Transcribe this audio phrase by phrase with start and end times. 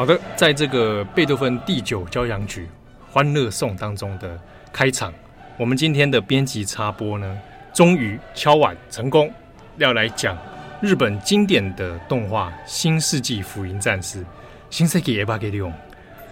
[0.00, 2.62] 好的，在这个贝多芬第九交响曲《
[3.10, 4.38] 欢乐颂》当中的
[4.72, 5.12] 开场，
[5.56, 7.38] 我们今天的编辑插播呢，
[7.72, 9.32] 终于敲碗成功，
[9.78, 10.36] 要来讲
[10.80, 14.20] 日本经典的动画《新世纪福音战士》。
[14.68, 15.72] 新世纪エヴァンゲリオン。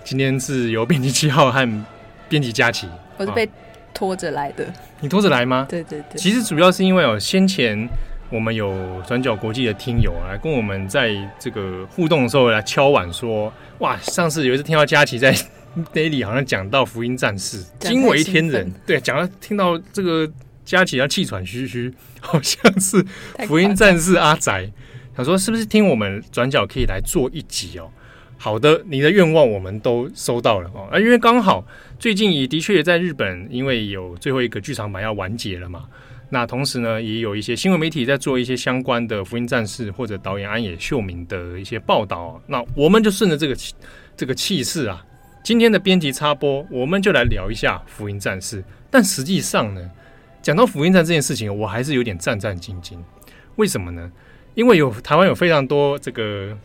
[0.04, 1.84] 今天是由编辑七号和
[2.28, 3.48] 编辑佳琪，我是被
[3.94, 4.66] 拖着来的。
[5.00, 5.66] 你拖着来吗？
[5.70, 6.18] 对对对。
[6.18, 7.88] 其实主要是因为哦，先前。
[8.31, 15.33] 我们有转角国际的听友来跟我们在这个互动的时候来敲碗说：“哇，上次有一次听到佳琪在
[15.91, 18.71] Daily 好像讲到福音战士，惊为天人。
[18.85, 20.31] 对，讲到听到这个
[20.63, 23.03] 佳琪要气喘吁吁，好像是
[23.47, 24.69] 福音战士阿宅。
[25.15, 27.89] 想说是不是听我们转角可以来做一集哦？
[28.37, 30.87] 好的，你的愿望我们都收到了哦。
[30.91, 31.65] 啊，因为刚好
[31.97, 35.85] 最近也的确也在日本，因为有最后一个剧场版要完结了嘛。”
[36.31, 42.39] 那同时呢，也有一些新闻媒体在做一些相关的《福音战士》或者导演安野秀明的一些报道。
[42.45, 43.57] 那我们就顺着这个
[44.15, 45.03] 这个气势啊，
[45.43, 48.61] 今天的编辑插播，我们就来聊一下《福音战士》。
[48.91, 49.81] 但实际上呢，
[50.39, 52.99] 讲到《福音战》这件事情，我还是有点战战兢兢。
[53.55, 54.11] 为什么呢？
[54.53, 56.55] 因为有台湾有非常多这个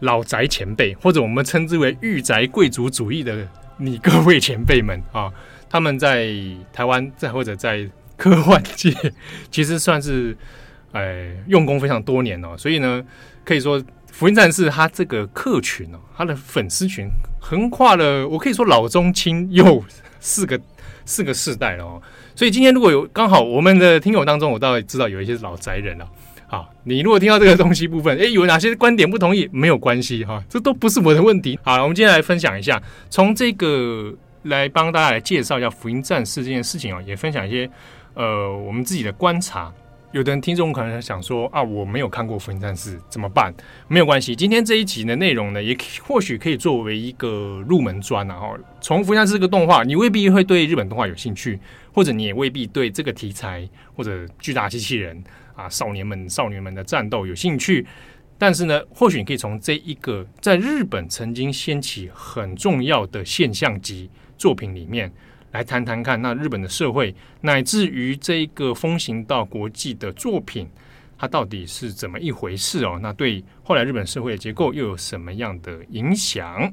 [0.00, 3.46] 老宅前辈，或者我们称之为御宅贵族主义的
[3.76, 5.30] 你各位前辈们啊，
[5.68, 6.32] 他们在
[6.72, 7.86] 台湾在或者在。
[8.22, 8.94] 科幻界
[9.50, 10.36] 其实算是，
[10.92, 13.02] 哎，用功非常多年哦，所以呢，
[13.44, 13.80] 可以说
[14.12, 17.08] 《福音战士》他这个客群哦，他的粉丝群
[17.40, 19.84] 横跨了，我可以说老中青幼
[20.20, 20.60] 四个
[21.04, 22.00] 四个世代了哦。
[22.36, 26.08] 所以今天如果有刚好我们的听友当中，我倒知道有一些老宅人了。
[26.46, 31.58] 好，你如果听到这个东西部分，哎，有哪些观点不同意，没有关系哈，这都不是我的问题。
[31.64, 34.14] 好，我们今天来分享一下，从这个
[34.44, 37.68] 来帮大家来介绍一下《福音战士》这件事情哦，也分享一些。
[38.14, 39.72] 呃，我们自己的观察，
[40.12, 43.52] 有的人听众可能想说啊，我没有看过《福音战士》，怎么办？
[43.88, 51.58] 没有关系，今天这一集的内容呢，也或许可以作为一个入门砖然后，从《福音战士》这个动画，你未必会对日本动画有兴趣，
[51.92, 55.24] 或者你也未必对这个题材或者巨大机器人
[55.54, 57.86] 啊、少年们、少女们的战斗有兴趣。
[58.36, 65.10] 但是呢，或许你可以从这一个在日本曾经掀起很重要的现象级作品里面。
[65.52, 70.68] 来谈谈看，那日本的社会乃至于这个风行到国际的作品，
[71.16, 72.98] 它到底是怎么一回事哦？
[73.00, 76.72] 那对后来日本社会的结构又有什么样的影响？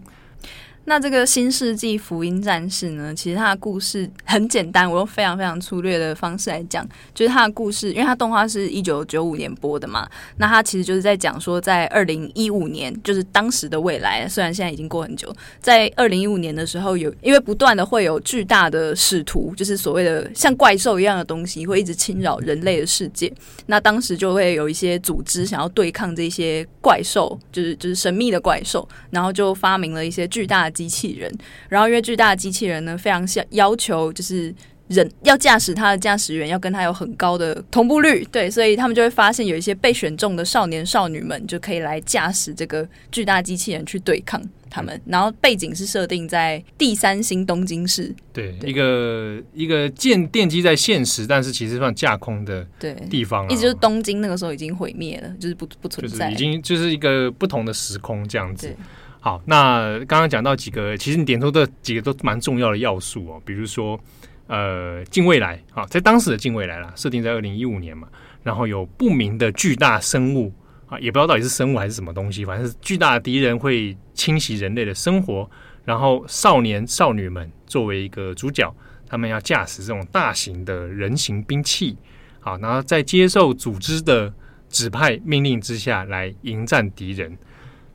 [0.89, 3.13] 那这个新世纪福音战士呢？
[3.13, 6.83] 其实它的故事很简单，我用非常非常粗略的方式来讲，
[7.13, 23.31] 就是它的故事，因为它动画是一九九五年播的嘛，那它其实就是在讲说，在二零一五年，就是当时的未来，虽然现在已经过很久，在二零一五年的时候有，因为不断的会有巨大的使徒，就是所谓的像怪兽一样的东西，会一直侵扰人类的世界，
[23.67, 30.78] 那当时就会有一些组织想要对抗这些怪兽，就是就是神秘的怪兽，然后就发明了一些巨大的。
[30.79, 31.29] 机器人，
[31.67, 34.53] 然后因为巨大的机器人呢，非常像要求就是
[34.87, 44.99] 人要驾驶它的驾驶员要跟他有很高的同步率，对，所以他们就会发现有一些被选中的少年少女们就可以来驾驶这个巨大机器人去对抗他们。
[45.05, 48.69] 然后背景是设定在第三星东京市，对，对。
[48.69, 52.95] 一个一个建奠基在现实，但是其实算架空的对。
[53.11, 58.75] 地方，一直就是东京那个时候已经毁灭了，就是不不存在，就是、已经就是一个不同的时空这样子。
[59.21, 63.99] 好，那刚刚讲到几个，其实你点出的几个都蛮重要的要素哦，比如说，
[64.47, 68.07] 呃，近未来啊，在当时的近未来啦，设定在二零一五年嘛，
[68.43, 70.53] 然后有不明的巨大生物
[70.87, 75.49] 啊，也不知道到底是生物还是什么东西，反正是巨大的敌人会侵袭人类的生活，
[75.83, 78.73] 然后少年少女们作为一个主角，
[79.05, 81.97] 他们要驾驶这种大型的人形兵器，
[82.39, 84.33] 好，然后在接受组织的
[84.69, 87.37] 指派命令之下来迎战敌人。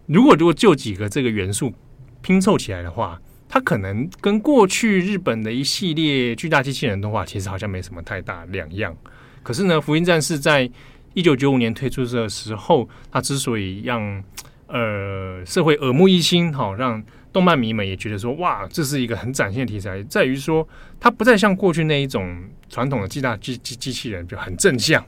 [0.06, 1.72] 如果如果就几个这个元素
[2.20, 8.94] 拼凑起来的话，它可能跟过去日本的一系列巨大机器人动画其实好像没什么太大两样。
[9.42, 10.70] 可是呢，《福音战士》在
[11.14, 14.22] 一九九五年推出的时候，它之所以让
[14.66, 17.02] 呃社会耳目一新，好让
[17.32, 20.66] 动漫迷们也觉得说哇，这是一个很崭新的题材，在于说
[20.98, 25.04] 它不再像过去那一种传统的巨大机机机器人就很正向，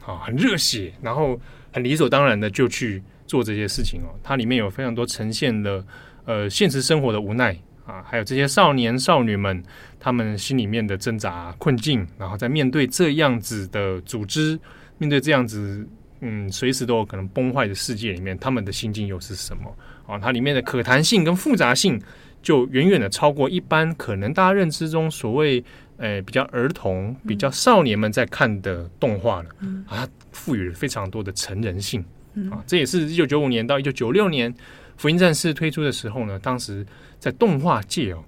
[0.00, 1.40] 好很热血，然后
[1.72, 3.02] 很理所当然的就去。
[3.30, 5.84] 做这些事情哦，它里面有非常多呈现的
[6.24, 7.56] 呃现实生活的无奈
[7.86, 9.62] 啊，还有这些少年少女们
[10.00, 14.58] 他们心里面的挣扎困境，然后在面对这样子的组织，
[14.98, 15.86] 面对这样子
[16.22, 19.72] 嗯随时都有可能崩坏的世界里面，他们的心境又是什么
[20.08, 20.18] 啊？
[20.18, 22.02] 它里面的可谈性跟复杂性
[22.42, 25.62] 就远远的超过一般可能大家认知中所谓
[25.98, 29.48] 呃比较儿童、比较少年们在看的动画了
[29.86, 32.04] 啊，它赋予了非常多的成人性。
[32.50, 34.54] 啊，这也是一九九五年到一九九六年
[34.96, 36.86] 福音战士推出的时候呢，当时
[37.18, 38.22] 在动画界哦，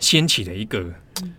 [0.00, 0.84] 掀起了一个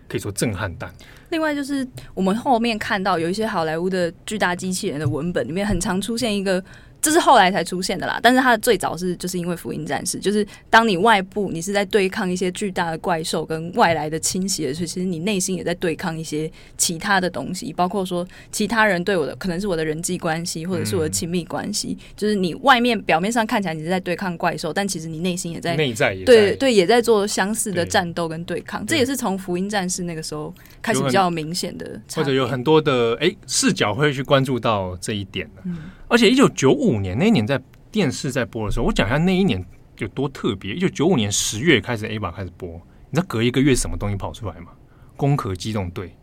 [0.07, 0.94] 可以说震撼弹。
[1.30, 6.63] 另外就是我们后面看到有一些好莱坞的巨大机器人的文本里面，很常出现一个。
[7.01, 28.90] 这是后来才出现的啦，但是它的最早是就是因为福音战士，就是当你外部你是在对抗一些巨大的怪兽跟外来的侵袭的时候，其实你内心也在对抗一些其他的东西，包括说其他人对我的可能是我的人际关系或者是我的亲密关系，嗯、就是你外面表面上看起来你是在对抗怪兽，但其实你内心也在内在也在对对也在做相似的战斗跟对抗，对。
[28.90, 35.62] 这也是从福音战士那个时候开始比较明显的，或者有很多的哎视角会去关注到这一点的。
[35.66, 35.78] 嗯
[36.09, 37.61] 而且，一九九五年那一年在
[37.91, 39.63] 电视在播的时候，我讲一下那一年
[40.00, 40.73] 有多特别。
[40.73, 42.67] 一九九五年十月开始 Ava 开始播，
[43.11, 44.71] 你知道隔一个月什么东西跑出来吗？
[45.15, 46.15] 《攻壳机动队》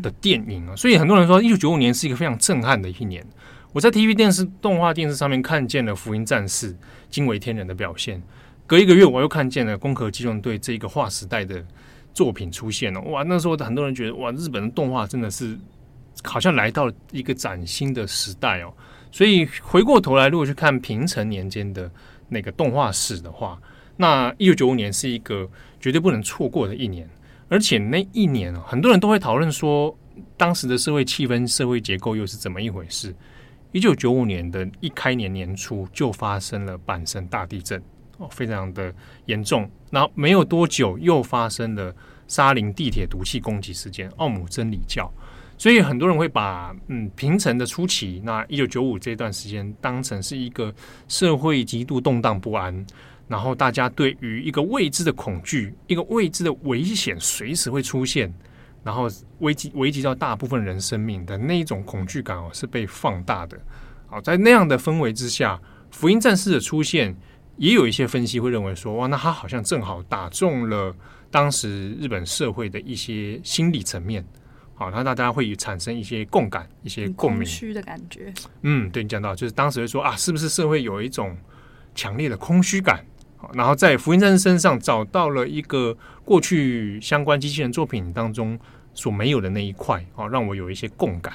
[0.00, 0.74] 的电影啊！
[0.74, 3.24] 所以很多人说，一九九五年是一个非常震撼的一年。
[3.72, 6.72] 我在 TV 电视、动画电视上面看见了《福音战士》
[7.10, 8.22] 惊为天人的表现，
[8.66, 11.62] 隔一个月我又看见了《攻壳机动队》这一个划时代的
[12.14, 13.00] 作品出现了。
[13.02, 15.58] 哇，那时候很多人觉得，哇，日本的动画真的是
[16.22, 18.72] 好像来到了一个崭新的时代哦。
[19.10, 21.90] 所以回过头来，如果去看平成年间的
[22.28, 23.60] 那个动画史的话，
[23.96, 25.48] 那一九九五年是一个
[25.80, 27.08] 绝对不能错过的一年。
[27.48, 29.96] 而且那一年，很多人都会讨论说，
[30.36, 33.14] 当时的社会气氛、社会结构又是怎么一回事？
[33.72, 37.80] 一九九五年的一开年年初就发生了阪神大地震，
[38.18, 38.92] 哦，非常的
[39.26, 39.70] 严重。
[39.90, 41.94] 然后没有多久，又发生了
[42.26, 45.08] 沙林地铁毒气攻击事件，奥姆真理教。
[45.58, 50.74] 所以很多人会把嗯平成的初期，那一九九五这段时间当成是一个
[51.08, 52.86] 社会极度动荡不安，
[53.26, 58.32] 然后大家对于一个未知的恐惧，一个未知的危险随时会出现，
[58.84, 59.08] 然后
[59.38, 63.58] 危及危及到大部分人生命的那一种恐惧感哦，是被放大的。
[64.08, 65.58] 好，在那样的氛围之下，
[65.90, 67.16] 福音战士的出现，
[67.56, 70.94] 也有一些分析会认为说，哇，那他好像正好打中了
[71.30, 74.22] 当时日本社会的一些心理层面。
[74.78, 78.32] 好，那大家会产生一些共感，一些共鸣，虚的感觉。
[78.60, 81.34] 嗯，对，你讲到就是当时会说啊，是不是社会有一种
[81.94, 83.02] 强烈的空虚感？
[83.38, 85.96] 好，然后在福音战士身上找到了一个
[86.26, 88.58] 过去相关机器人作品当中
[88.92, 91.32] 所没有的那一块，好，让我有一些共感。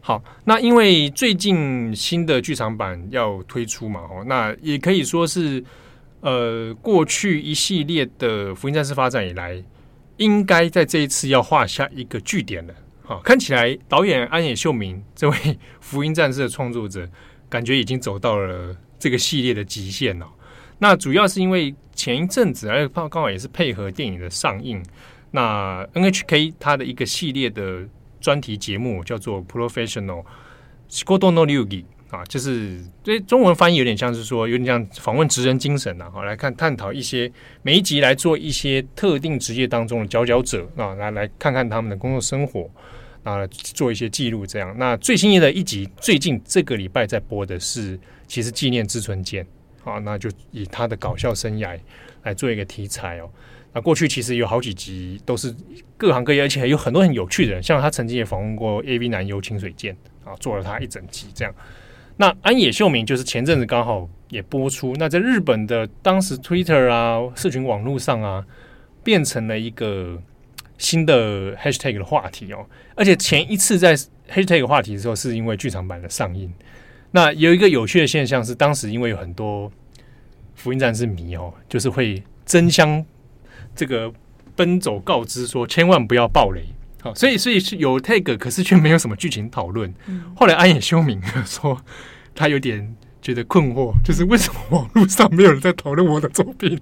[0.00, 5.64] 好，那因为最近新的剧场版要推出嘛，哦，那也可以说是
[6.20, 9.62] 呃，过去一系列的福音战士发展以来，
[10.18, 12.74] 应该在这一次要画下一个句点了。
[13.04, 15.36] 好，看起来导演安野秀明这位
[15.80, 17.08] 《福音战士》的创作者，
[17.48, 20.28] 感觉已经走到了这个系列的极限了。
[20.78, 24.82] 那主要是因为前一阵子，而且刚好也是配合电影的上映，
[25.32, 27.86] 那 NHK 它的一个系列的
[28.20, 30.24] 专题节目叫做《Professional
[30.88, 31.82] Shikoto no Ryugi》
[32.12, 36.08] 啊，就是这中文翻译有点像是说，有点像访问职人精神呐。
[36.12, 37.28] 好，来看探讨一些
[37.62, 42.70] 每一集来做一些特定职业当中的佼佼者啊，来来看看他们的工作生活。
[43.24, 44.74] 啊，做一些记录，这样。
[44.76, 49.46] 那最新的一集，最近这个礼拜在播的是，其实纪念志村健。
[49.80, 51.78] 好，那就以他的搞笑生涯
[52.24, 53.30] 来做一个题材哦。
[53.72, 55.54] 那过去其实有好几集都是
[55.96, 61.54] 各行各业，而且有很多很有趣的人，像他曾经也访问过 AV 男优清水健啊，做了他一整集这样。
[62.22, 68.46] 那安野秀明就是前阵子刚好也播出，那在日本的当时 Twitter 啊，社群网络上啊，
[69.02, 70.22] 变成了一个。
[70.78, 73.96] 新的 hashtag 的话题哦，而且前一次在
[74.28, 76.52] hashtag 话题的时候，是因为剧场版的上映。
[77.12, 79.70] 那有一个有趣的现象是，当时因为有很多
[80.56, 83.04] 福音战士迷哦，就是会争相
[83.76, 84.12] 这个
[84.56, 86.64] 奔走告知说，千万不要爆雷。
[87.02, 89.92] 好，所以所以是有 tag，可是却没有什么剧情讨论。
[90.36, 91.80] 后来安野修明说，
[92.34, 96.80] 他有点觉得困惑，就是为什么网络上没有人在讨论我的作品？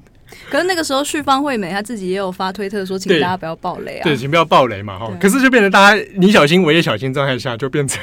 [0.48, 4.04] 可是那个时候，旭方惠美她自己也有发推特说，请大家不要暴雷啊！
[4.04, 4.96] 对，请不要暴雷嘛！
[4.96, 8.00] 哈，可是就变成大家你小心，我也小心状态下，就变成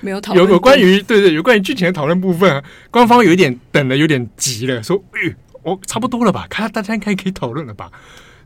[0.00, 0.44] 没 有讨论。
[0.44, 6.44] 有有关于对对，有关于剧情的讨论部分，官方有一点等的有点急了，说：“哎，我差不多了吧？
[6.50, 7.88] 看大家应该可以讨论了吧？”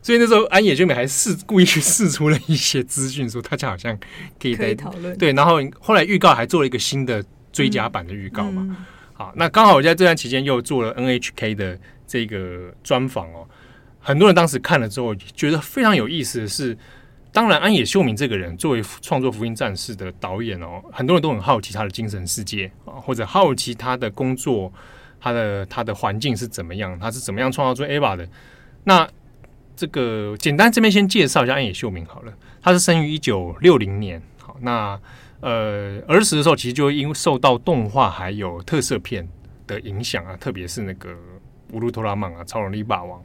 [0.05, 3.97] 所以那时候安野秀明还试故意去试出了一些资讯，说大家好像
[4.39, 5.17] 可以讨论。
[5.17, 8.61] 对，然后后来预告还做了一个新的追加版的预告嘛。
[8.61, 11.79] 嗯嗯、好，那刚好我在这段期间又做了 NHK 的。
[12.07, 13.49] 这个专访哦，
[13.99, 16.77] 很多人当时看了之后觉得非常有意思的是，
[17.31, 24.71] 当然安野秀明这个人作为创作《福音战士》的导演哦，很多人都很好奇他的精神世界啊，或者好奇他的工作，
[25.19, 28.29] 他的他的环境是怎么样，他是怎么样创造出 EVA 的。
[28.83, 29.09] 那
[29.75, 34.99] 这个简单这边先介绍一下安野秀明好了，他是生于一九六零年，好，那
[35.41, 39.27] 呃儿时的时候其实就因为受到动画还有特色片
[39.67, 41.09] 的影响啊，特别是那个。
[41.71, 43.19] 乌鲁托拉曼啊、超能力霸王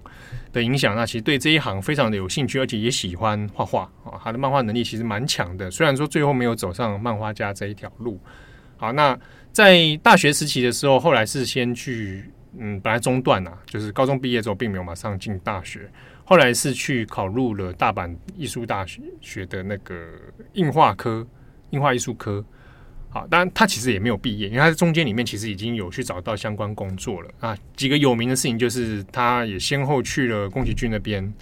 [0.51, 4.19] 的影响，那其实对这一行非常的有兴趣，而且也喜欢画画啊。
[4.25, 8.19] 他的漫画能力其实蛮强的，虽然说最后没有走上漫画家这一条路。
[8.79, 9.17] 好，那
[9.53, 12.25] 在大学时期的时候，后来是先去
[12.59, 15.89] 嗯，本来中断啊，就是高中毕业之后并没有马上进大学，
[16.31, 20.13] 后来是去考入了大阪艺术大学学的那个
[20.53, 21.27] 印画科、
[21.71, 22.45] 印画艺术科。
[23.09, 27.59] 好，当然他其实也没有毕业，因为他在中间里面其实已经有去找到相关工作了啊。
[27.75, 31.35] 几个有名的事情就是，他也先后去了宫崎骏那边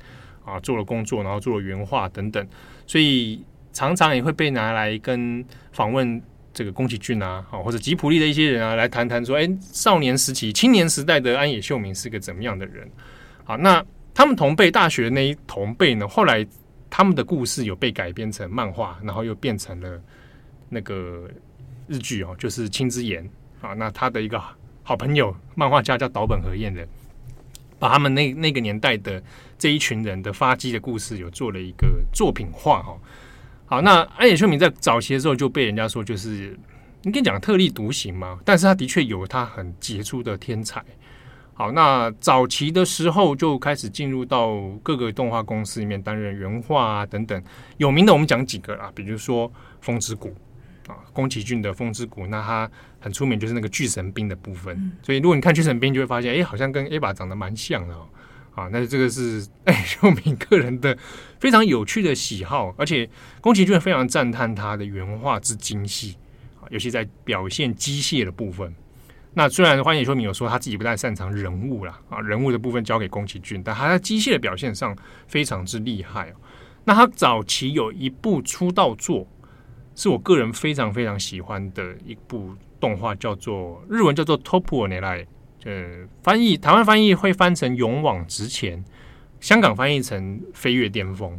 [0.42, 2.49] 啊做了工作，然后做了原画等等，
[2.87, 6.23] 所以常常也会被拿来跟访问
[6.54, 12.90] 这个宫崎骏啊，好或者吉普力的一些人啊来谈谈说，哎，少年时期、青年时代的安野秀明是个怎么样的人？
[13.45, 13.85] 好，那
[14.18, 16.44] 他们同辈大学那一同辈呢，后来
[16.90, 20.02] 他们的故事有被改编成漫画，然后又变成了
[20.68, 21.30] 那个。
[21.90, 23.26] 日剧哦，就是青之言
[23.62, 24.38] 啊，那他的一个
[24.82, 26.87] 好朋友漫画家叫岛本和彦的，
[27.78, 29.22] 把他们那那个年代的
[29.58, 32.98] 这一群人的发迹的故事有做了一个作品化哈。
[33.64, 36.58] 好，那安野秀明在早期的时候就被人家说就是
[37.00, 40.84] 你跟你讲特立独行嘛，但是他的确有他很杰出的天才。
[41.58, 47.42] 好，那早期的时候就开始进入到各个动画公司里面担任原画啊等等，
[47.78, 49.50] 有名的我们讲几个啊，比如说
[49.80, 50.32] 风之谷。
[50.86, 54.74] 啊，宫崎骏的《风之谷》，那他很出名，就是那个巨神兵的部分。
[54.78, 58.08] 嗯、所以，如果你看巨神兵，就会发现，哎、欸，好像跟 Eva 长得蛮像的哦。
[58.54, 60.96] 啊，那这个是 哎，秀明个人的
[61.40, 63.10] 非常有趣的喜好，而且
[63.42, 66.16] 宫崎骏非常赞叹他的原画之精细
[66.62, 68.74] 啊，尤其在表现机械的部分。
[69.33, 74.95] 那虽然欢野秀明有说他自己不太擅长人物啦，啊，人物的部分交给宫崎骏，但他在机械的表现上
[75.27, 76.33] 非常之厉害哦。
[76.86, 79.27] 那他早期有一部出道作。
[79.95, 85.24] 是我个人非常非常喜欢的一部动画，叫做日文叫做《トップを狙え》，
[85.65, 88.83] 呃，翻译台湾翻译会翻成《勇往直前》，
[89.39, 91.31] 香港翻译成《飞跃巅峰》。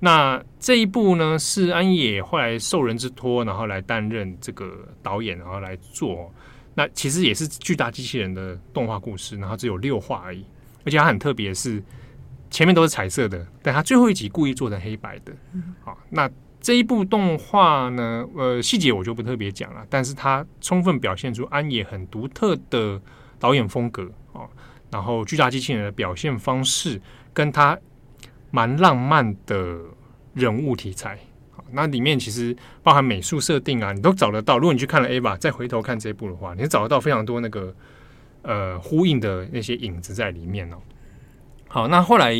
[0.00, 6.34] 那这一部呢，是安野后来受人之托，然后来担任这个导演，然后来做。
[6.79, 10.45] 那其实也是巨大机器人的动画故事，然后只有六话而已，
[10.85, 11.83] 而且它很特别，是
[12.49, 15.33] 前面都是彩色的，但它最后一集故意做成黑白的。
[15.83, 16.31] 好，那。
[16.61, 23.01] 这一部动画呢，呃，细节我就不特别讲了，但是它充分表现出安野很独特的
[23.39, 24.43] 导演风格啊，
[24.91, 27.01] 然后巨大机器人的表现方式，
[27.33, 27.79] 跟他
[28.51, 29.79] 蛮浪漫的
[30.33, 31.17] 人物题材，
[31.73, 34.57] 那里面其实包含美术设定啊，你都找得到。
[34.57, 37.73] 如果你去看了 Eva，再回头看这一部的话，你找得到非常多那个
[38.41, 40.77] 呃呼应的那些影子在里面哦。
[41.67, 42.33] 好，那后来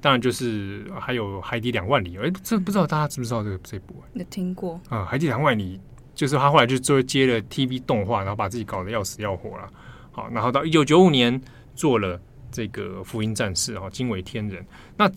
[0.00, 3.96] 当然就是还有《海底两万里》，哎，这不知道大家知不知道这个这部？
[4.14, 5.76] 有听过啊，《海底两万里》
[6.14, 9.68] 就是他后来就就接了 TV 动画，然后把自己搞得要死要活了。
[10.12, 11.40] 好，然后到一九九五年
[11.74, 12.20] 做了
[12.52, 14.64] 这个《福音战士》啊，惊为天人。
[14.96, 15.10] 那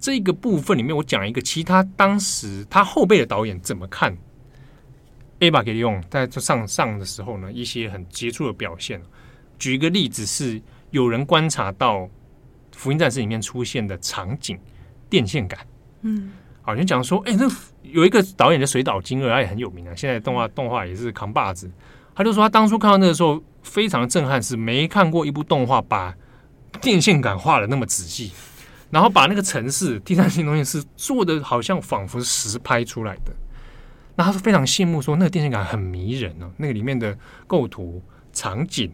[0.00, 4.16] 这个部分里面，我讲一个其他当时他后辈的导演怎么看
[5.38, 9.00] Eva 给用在这上上的时候呢，一些很杰出的表现。
[9.58, 12.08] 举一个例子是，有人观察到。
[12.72, 14.58] 福音战士里面出现的场景
[15.10, 15.58] 电线杆，
[16.00, 17.46] 嗯，好像讲说，哎、欸，那
[17.82, 19.92] 有一个导演的水岛精二，他也很有名啊。
[19.94, 21.70] 现在动画动画也是扛把子。
[22.14, 26.14] 他就说，他当初看到那个时候非常震撼，是没看过一部动画把
[26.80, 28.32] 电线杆画的那么仔细，
[28.90, 33.32] 然后把那个城市第三性东西是做的好像仿佛实拍出来的。
[34.16, 37.16] 那他是非常羡慕，说那个电线杆很迷人哦，那个里面的
[37.46, 38.90] 构图场景，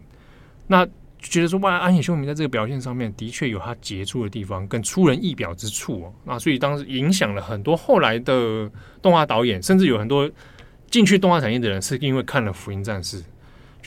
[0.67, 0.87] 那。
[1.19, 6.13] 觉得说，哇，安野秀明在这个表现上面的确有他杰出的地方，跟出人意表之处哦。
[6.25, 8.69] 那所以当时影响了很多后来的
[9.01, 10.29] 动画导演，甚至有很多
[10.91, 13.19] 进去动画产业的人，是因为看了《福音战士》，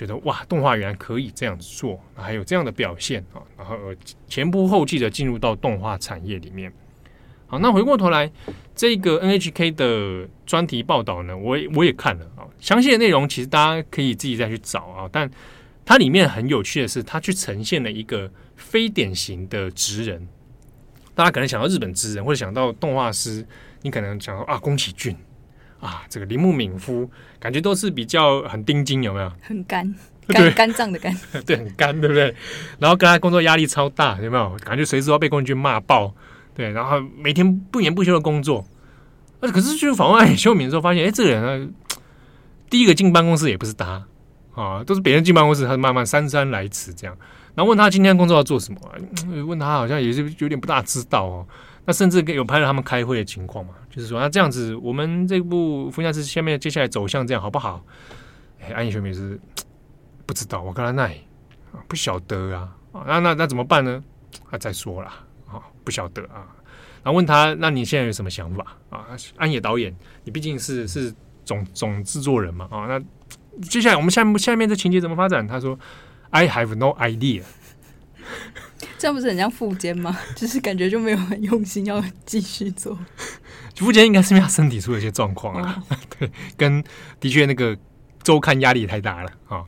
[0.01, 3.77] 觉得哇，动画原来可以这样子做，还有这样的表现啊，然后
[4.27, 6.73] 前仆后继的进入到动画产业里面。
[7.47, 8.33] 好，那回过头来，
[8.75, 15.31] 这个 NHK 的专题报道呢，我也我也看了啊，详细的内容其实大家可以自己再去找啊，但。
[15.83, 20.29] 它里面很有趣的是，它去呈现了一个非典型的职人。
[21.17, 23.45] 大家可能想到日本职人，或者想到动画师，
[23.83, 25.17] 你可能想到啊，宫崎骏
[25.81, 29.33] 啊，这个铃木敏夫，感觉都是比较很丁金，有没有？
[29.43, 29.95] 很干，
[30.29, 32.35] 干干燥的干， 对，很干，对不对？
[32.79, 34.57] 然后跟他工作压力超大，有没有？
[34.65, 36.15] 感觉随时要被宫崎骏骂爆，
[36.55, 38.65] 对，然后每天不眠不休的工作。
[39.41, 41.73] 那可是去访问秀明的时候，发现，哎，这个人呢，
[42.69, 44.05] 第一个进办公室也不是他。
[44.55, 47.17] 啊，都是别人进办公室，他慢慢姗姗来迟这样。
[47.55, 48.81] 然后问他今天工作要做什么，
[49.47, 51.47] 问他好像也是有点不大知道哦。
[51.93, 57.85] 甚至有拍了他们开会的情况嘛，就是说那这样子，我们这部《福音战士》下面接下来走向这样好不好？
[58.61, 59.41] 哎，安野秀明是
[60.27, 61.15] 不知道，我跟他奈
[61.73, 64.03] 啊不晓得啊，那那那怎么办呢？
[64.51, 65.09] 啊，再说了
[65.49, 66.47] 啊，不晓得啊。
[67.03, 69.07] 然后问他，那你现在有什么想法啊？
[69.37, 69.95] 安野导演，
[70.25, 71.13] 你毕竟是是
[71.45, 72.87] 总总制作人嘛啊？
[72.87, 73.01] 那
[73.63, 75.47] 接下来我们下面下面这情节怎么发展？
[75.47, 75.79] 他说
[76.31, 77.43] ：“I have no idea。”
[79.01, 80.15] 这样不是很像副监吗？
[80.37, 82.99] 就是感觉就没有很用心要继续做。
[83.77, 86.85] 富坚应该是因为他身体出了一些状况啊，哦、 对，跟
[87.19, 87.75] 的确那个
[88.23, 89.65] 周刊压力也太大了啊。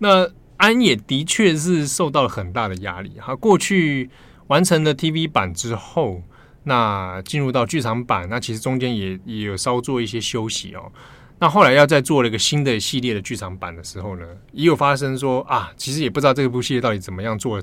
[0.00, 0.28] 那
[0.58, 3.34] 安也的确是受到了很大的压力哈。
[3.34, 4.10] 过去
[4.48, 6.22] 完成了 TV 版之后，
[6.64, 10.92] 那进入到剧场版，那其实中间也也有稍做一些休息哦。
[11.38, 17.62] 那后来要再做了一个新的系列的剧场版的时候呢，也有发生说啊，其实也不知道这部系列到底怎么样做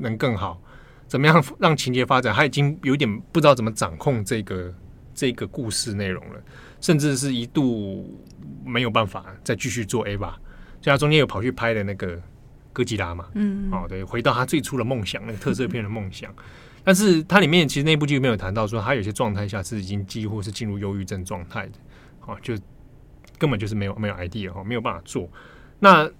[0.00, 0.60] 能更好，
[1.06, 4.74] 怎么样让情节发展，他已经有点不知道怎么掌控这个
[5.14, 6.40] 这个故事内容了，
[6.80, 8.18] 甚至是一度
[8.64, 10.32] 没有办法再继续做 Ava。
[10.82, 12.18] 所以他中间有跑去拍的那个
[12.72, 16.34] 哥吉拉嘛，嗯，嗯，哦，对，回到他最初的梦想，那个特色片的梦想。
[16.82, 21.72] 但是它里面其实那部剧没有谈到说，他有些状态下是已经几乎是进入忧郁症状态的，
[22.26, 22.54] 哦，就
[23.36, 25.28] 根本就是没有没有 idea 哦，没有办法做。
[25.78, 26.10] 那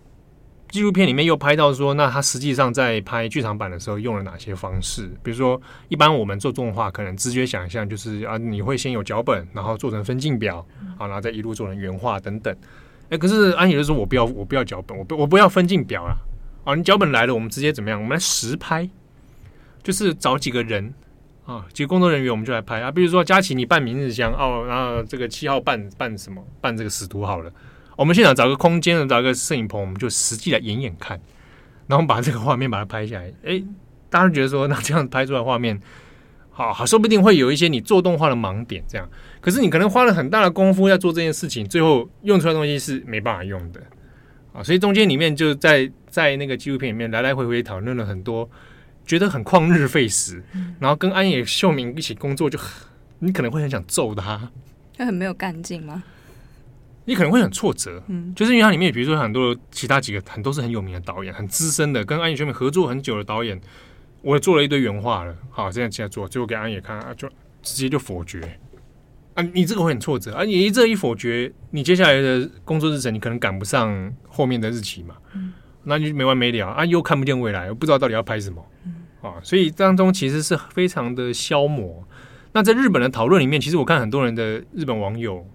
[0.70, 5.10] 纪录片里面又拍到说，那他实际上在拍剧场版的时候用了哪些方式？
[5.22, 10.64] 比如说，一般我们做动画可能直觉想象就是啊，你会先有脚本，然后做成分镜表，
[10.96, 12.56] 啊，然后再一路做成原画等等。
[13.08, 16.14] 哎，可是安野就说我不要，我不要脚本，我不我不要分镜表啊！
[16.64, 18.00] 啊，你脚本来了，我们直接怎么样？
[18.00, 18.88] 我们来实拍，
[19.82, 20.94] 就是找几个人
[21.46, 22.92] 啊，几个工作人员，我们就来拍啊。
[22.92, 26.40] 比如说佳琪，你扮明日香哦，然后这个七号扮扮什么？
[26.60, 27.50] 扮这个使徒好了。
[28.00, 31.21] 我们现场找个空间，找个摄影棚，我们就实际来演演看，
[31.87, 33.30] 然后把这个画面把它拍下来。
[33.45, 33.62] 哎，
[34.09, 35.78] 大家觉得说，那这样拍出来画面。
[36.49, 39.07] 好好，说不定会有一些你做动画的盲点，这样。
[39.42, 43.83] 可是你可能花了很大的功夫在做这件事情，最后用出来的东西是没办法用的
[44.55, 44.62] 啊。
[44.62, 48.48] 所以中间里面就在在那个纪录片里面来来回回讨论了很多，
[49.05, 50.42] 觉得很旷日费时。
[50.79, 52.64] 然后跟安野秀明一起工作就，就
[53.18, 54.51] 你可能会很想揍他，
[54.96, 56.03] 他很没有干劲吗？
[57.04, 63.60] 你可能会很挫折，嗯，就是因为它里面比如说很多其他几个很都是很有名的导演，很资深的，跟安野秀明合作很久的导演。
[64.22, 67.26] 我做了一堆原画了，好，这样现在做，最后给安野看啊，就
[67.62, 68.58] 直接就否决
[69.32, 69.42] 啊！
[69.54, 70.44] 你这个会很挫折啊！
[70.44, 76.84] 你一这一否决，你接下来的工作日程你可能赶不上后面的日期嘛，嗯，那就没完没了啊！
[76.84, 82.06] 又看不见未来，不知道到底要拍什么，嗯，啊，所以当中其实是非常的消磨。
[82.52, 85.46] 那在日本的讨论里面，其实我看很多人的日本网友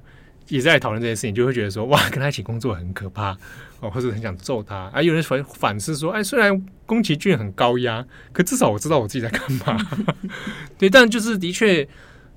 [0.48, 3.38] 也在讨论这件事情，就会觉得说，哇，跟他一起工作很可怕。
[3.82, 5.02] 哦，或者很想揍他啊！
[5.02, 9.78] 有人反反思说：“哎，虽然宫崎骏很高压，可至少我知道我自己在干嘛。
[10.80, 11.86] ”对，但就是的确，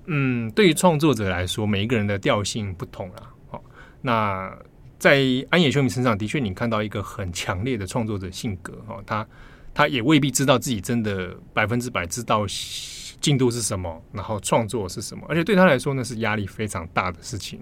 [0.07, 3.23] 嗯，对于创作者来说，每一个人的调性不同啊。
[3.51, 3.63] 好，
[4.03, 4.53] 那
[4.99, 8.73] 在安野秀明身上的确，你看到一个很强烈的创作者性格。
[8.89, 9.25] 哦，他
[9.73, 12.45] 他也未必知道自己真的百分之百知道
[13.21, 17.61] 进度是什么，然后创作是什么，而且对他来说呢，是压力非常大的事情。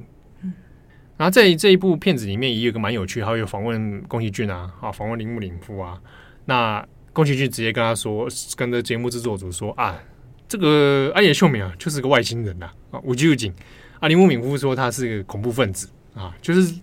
[1.16, 6.00] 然后在这一部片子里面也有个蛮有趣，还有访问宫崎骏啊，啊，访问铃木敏夫啊。
[6.44, 9.98] 那宫崎骏直接跟他说，跟着节目制作组说啊，
[10.46, 13.54] 这个安野秀明啊，就是个外星人呐啊，宇宙人。
[13.98, 16.74] 啊，铃木敏夫说他是个恐怖分子啊，就是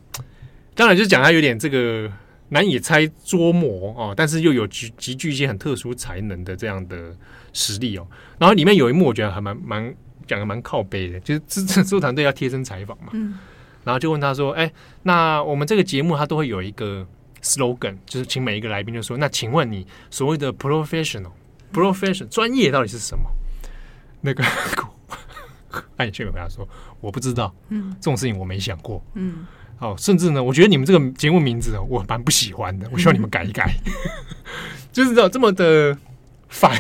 [0.74, 2.12] 当然就是讲他有点这个
[2.50, 7.16] 难以猜捉摸啊，但是又有极极具一些很特殊才能的这样的
[7.54, 8.08] 实力哦。
[8.40, 13.14] 然后里面有一幕我觉得还蛮蛮讲的蛮靠背的，就是制制作团队要贴身采访嘛。
[13.84, 14.72] 然后就问他说：“哎，
[15.04, 17.06] 那我们这个节目它都会有一个
[17.42, 21.32] slogan，就是请每一个来宾就说，那请问你所谓的 professional
[21.74, 23.26] profession 专业到底是什么？”
[24.22, 24.44] 那个
[25.98, 26.68] 安野秀明回答说
[27.02, 29.46] ：“我不知道，嗯，这种事情我没想过，嗯，
[29.78, 33.92] 好，甚至呢，我觉得你们这个节目名字我蛮不喜欢的，我希望你们改一改，嗯、
[34.94, 35.98] 就是这这么的
[36.48, 36.80] 反，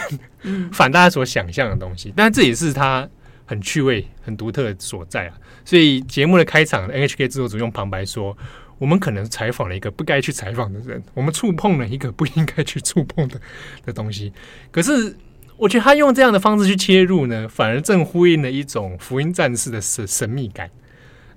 [0.72, 3.08] 反大家所想象的东西，但这也是他。”
[3.54, 5.38] 很趣味、很独特的所在啊！
[5.64, 8.36] 所以节目的开场，NHK 制作组用旁白说
[8.80, 13.40] ：“我们可能采访了一个不该去采访的人，我们触碰了一个不应该去触碰的
[13.86, 14.34] 的东西。”
[14.72, 15.16] 可是，
[15.56, 20.70] 我觉得他用这样的方式去切入呢，反而正呼应了一种福音战士的神神秘感。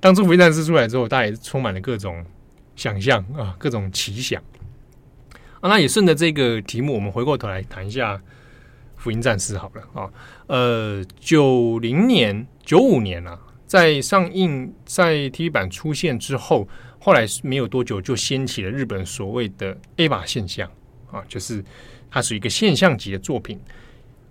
[0.00, 2.24] 当初福音战士出来之后，大家也充满了各种
[2.74, 4.42] 想象啊，各种奇想。
[5.61, 8.18] 那也顺着这个题目，我们回过头来谈一下。
[8.96, 10.11] 福音战士好了啊，
[10.46, 16.66] 呃，九零年、九五年啊，在上映在 TV 版出现之后，
[16.98, 20.68] 后来没有多久就掀起了日本所谓的 A 把现象
[21.11, 21.64] 啊，就是
[22.11, 23.61] 它是一个现象级的作品，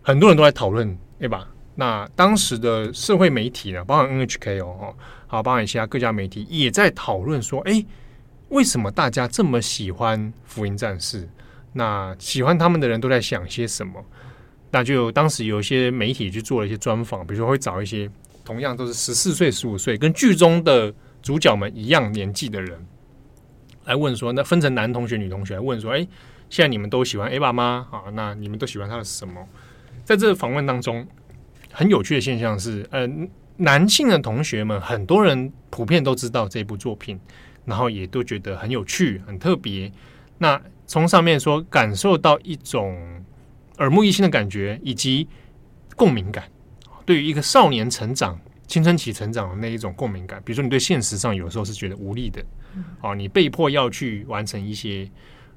[0.02, 1.48] 很多人都在讨论 A 把。
[1.78, 4.96] 那当时的社会媒体呢，包含 NHK 哦，
[5.28, 7.86] 好，包含其他各家媒体也在讨论说，哎，
[8.48, 11.28] 为什么大家这么喜欢福音战士？
[11.74, 14.02] 那喜欢他们的人都在想些什么？
[14.76, 18.12] 那就当时有一些媒体去做了一些专访，比如说会找一些
[18.44, 22.86] 同样都是十四岁、十五岁，跟剧中的主角们一样年纪的人
[23.86, 26.06] 来问说，那分成男同学、女同学来问说，哎，
[26.50, 27.88] 现在你们都喜欢 Ava 吗？
[27.90, 29.48] 啊，那你们都喜欢他的什么？
[30.04, 31.08] 在这个访问当中，
[31.72, 33.10] 很有趣的现象是，呃，
[33.56, 37.18] 男性的同学们很多人普遍都知道这部作品，
[37.64, 39.90] 然后也都觉得很有趣、很特别。
[40.38, 43.24] 那从上面说感受到一种
[43.78, 45.28] 耳目一新的感觉，以及
[45.96, 46.46] 共鸣感。
[47.06, 52.44] 对于一个少年成长、青春期成长的那一种共鸣感，比如说你对现实上有时候是觉得无力的，
[53.02, 55.10] 哦，你被迫要去完成一些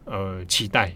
[0.04, 0.92] 呃期待。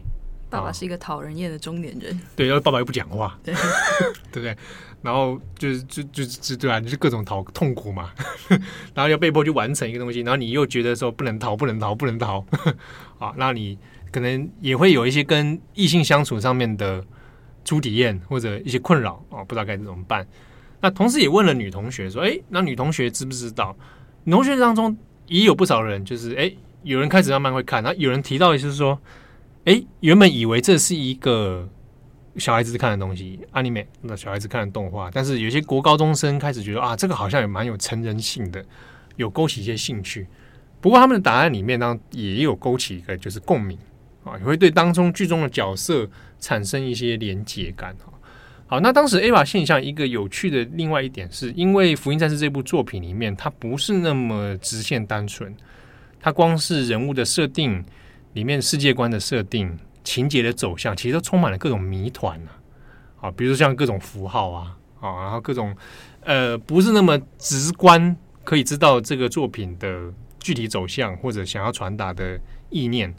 [0.50, 3.54] 爸爸是一个讨人厌的中年人，对，然后爸爸又不讲话，对，
[4.30, 4.54] 对不对？
[5.00, 8.12] 然后就是就就就对啊，就是各种讨痛苦嘛，
[8.92, 12.44] 然后要被迫去完成一个东西，然后你又觉得说不能逃，不能逃，不能逃，
[13.18, 13.78] 啊，那你
[14.12, 17.04] 可能也会有一些跟异性相处上面的
[17.64, 20.24] 初体验或者一些困扰啊，不知道该怎么办。
[20.80, 23.76] 那同时也问了女同学说，哎，那女同学知不知道？
[24.24, 24.96] 女同学当中
[25.26, 26.52] 也有不少人，就是哎，
[26.84, 29.00] 有人开始慢慢会看，然后有人提到，就是说。
[29.64, 31.68] 哎，原本以为这是一个
[32.36, 38.64] 小孩子看的东西，anime，那小孩子看的动画，但是有些国高中生开始觉得啊，这个好像也蛮有成人性的，
[39.14, 40.26] 有勾起一些兴趣。
[40.80, 43.78] 不过他们的答案里面呢，也有勾起一个就是共鸣
[44.24, 46.08] 啊，也会对当中剧中的角色
[46.38, 48.12] 产生一些连结感哈。
[48.66, 55.54] 好，那当时 Ava 现象一个有趣的另外一点，是因为《福音战士》这部作品里面，它不是那么直线单纯，
[56.20, 57.84] 它光是人物的设定。
[58.34, 63.28] 里面世界观的设定、情节的走向，其实都充满了各种谜团啊！
[63.28, 65.76] 啊，比如说像各种符号啊，啊，然后各种
[66.22, 73.14] 呃，不是那么直观可以知道这个作品的具体走向或者想要传达的意念，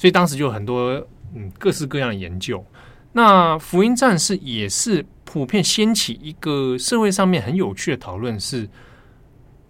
[0.00, 0.92] 所以当时就有很多
[1.34, 2.64] 嗯各式各样的研究。
[3.12, 8.66] 那《福音战士》也是普遍掀起一个社会上面很有趣的讨论，是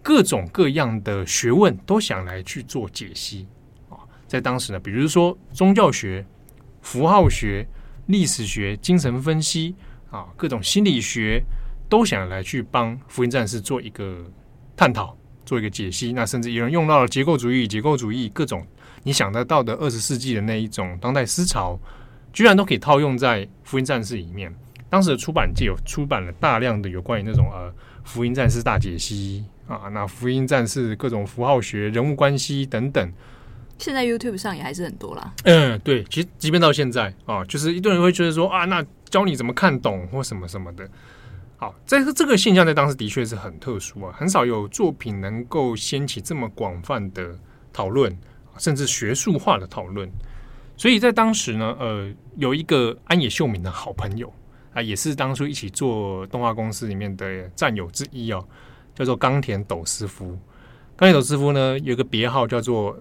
[0.01, 3.45] 各种各样的学问都想来去做解析
[3.89, 3.99] 啊。
[4.25, 6.25] 在当时呢，比如说宗教学、
[6.81, 7.67] 符号学、
[8.05, 9.75] 历史学、精神分析
[10.11, 11.43] 啊，各种心理学
[11.89, 14.23] 都想来去帮福音战士做一个
[14.77, 16.13] 探讨，做一个解析。
[16.13, 18.65] 那甚至有人用到了结构主义、结构主义各种
[19.03, 21.79] 你想得到的二十世纪的那一种当代思潮，
[22.31, 24.53] 居然都可以套用在福音战士里面。
[24.89, 33.13] 当时的出版界有出版了大量的有关于那种呃福音战士大解析啊，那福音战士各种符号学、人物关系等等。
[33.77, 35.33] 现在 YouTube 上也还是很多啦。
[35.45, 40.87] 嗯，对，其实即便到现在啊，就是一堆人会觉得说啊，那教你怎么看懂或什么什么的。
[41.57, 47.39] 好，在这个现象在当时的确是很特殊啊，很少有作品能够掀起这么广泛的
[47.71, 48.15] 讨论，
[48.57, 50.09] 甚至学术化的讨论。
[50.77, 54.33] 所以在当时呢，呃，有一个安野秀明的好朋友
[54.73, 58.45] 啊，也是当初一起做动画公司里面的战友之一哦，
[58.95, 60.37] 叫做冈田斗司夫。
[60.95, 62.97] 冈田斗司夫呢，有个别号叫做。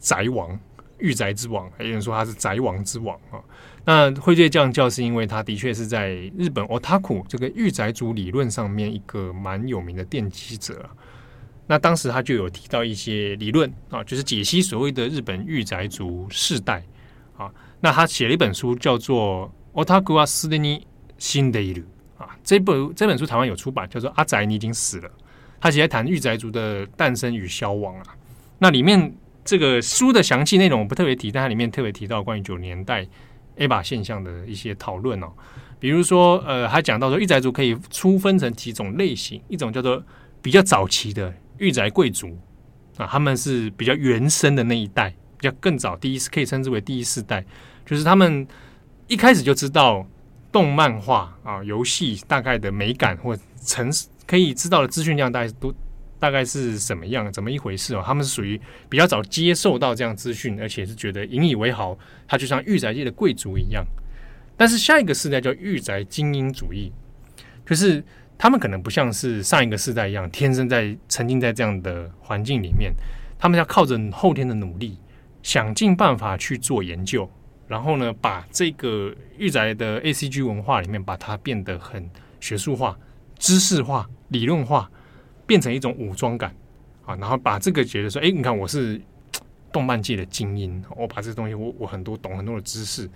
[0.00, 0.60] 宅王，
[0.98, 3.40] 御宅之王，还有人说他是宅王之王啊。
[3.86, 10.86] 那会被这样叫，是因为他的确是在日本 Otaku 这个御宅族理论上面一个蛮有名的奠基者。
[11.67, 16.83] 那当时他就有提到一些理论啊，就是解析所谓的日本御宅族世代
[17.37, 17.51] 啊。
[17.81, 19.51] 那他写了一本书叫做《
[19.85, 20.81] Otaku wa sudeni に
[21.17, 21.83] 死んでいる》
[22.23, 22.37] 啊。
[22.43, 25.09] 这本这本书台湾有出版，叫做《阿宅你已经死了》。
[25.59, 28.03] 他其实在谈御宅族的诞生与消亡啊。
[28.57, 29.13] 那里面。
[29.45, 33.07] 这个书的详细内容我不特别提，但它里面特别提到关于九年代
[33.57, 35.31] EVA 现象的一些讨论哦。
[35.79, 40.03] 比如说，呃，还讲到说，御宅族可以粗分成几种类型，一种叫做
[40.39, 41.33] 比较早期的
[41.64, 42.38] 御宅贵族
[42.98, 47.44] 啊，他们是比较原生的那一代，比较更早，第一可以称之为第一世代，
[47.86, 48.46] 就是他们
[49.08, 50.06] 一开始就知道
[50.52, 53.90] 动漫画啊、游戏大概的美感或成
[54.26, 55.74] 可以知道的资讯量，大概都。
[56.16, 58.02] 大概是什么样，怎么一回事哦？
[58.06, 63.84] 他们是属于比较早接受到这样资讯，而且是觉得引以为豪，他就像御宅界的贵族一样。
[64.56, 66.90] 但是下一个世代叫御宅精英主义，
[67.66, 68.02] 就是
[68.36, 72.92] 他们可能不像是上一个世代一样，天生在沉浸在这样的环境里面，
[73.38, 74.98] 他们要靠着后天的努力，
[75.42, 77.30] 想尽办法去做研究，
[77.68, 82.98] 然后呢，把这个御宅的 ACG 文化里面，把它变得很学术化、
[83.38, 84.90] 知识化、理论化。
[85.46, 86.56] 变成一种武装感
[87.04, 88.98] 啊，然后把这个觉得说，哎，你看我是
[89.70, 93.06] 动漫界的精英，我把这东西我我很多懂很多的知识。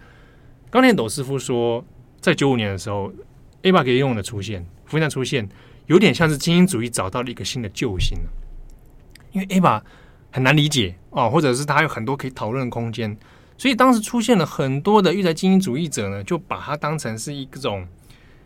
[0.69, 1.83] 冈田斗师傅说，
[2.21, 3.11] 在九五年的时候
[3.63, 5.49] ，EVA 给用的出现，福音战出现，
[5.87, 8.19] 有点像是精英主义找到了一个新的救星。
[9.33, 9.85] 因为 A 把
[10.33, 13.17] 很难理解啊，或者是它有很多可以讨论的空间，
[13.57, 17.87] 所以当时出现了很多的育才精英主义者呢，就把它当成是一种，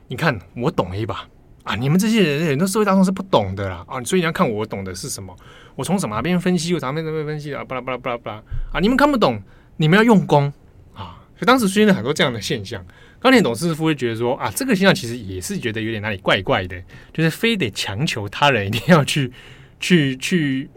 [0.09, 1.29] 你看我懂 A 把
[1.63, 3.85] 啊，你们这些人很多社会大众是不懂的啦。
[3.87, 5.35] 啊，所以你要看我懂的是什么，
[5.77, 8.43] 我从什么边分析，我从哪边边分析啊，巴拉巴拉巴拉巴拉。
[8.73, 9.41] 啊，你们看不懂，
[9.77, 10.53] 你们要用功。
[10.93, 12.85] 啊，所以当时出现了很多这样的现象。
[13.23, 16.83] 钢铁董事夫会觉得说啊，这个现象其实也是觉得有点哪里怪怪的，
[17.13, 19.33] 就是非得强求他人一定要去
[19.79, 20.69] 去去